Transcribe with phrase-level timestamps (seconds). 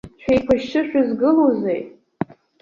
[0.21, 1.81] Шәеиқәышьшьы шәызгылоузеи?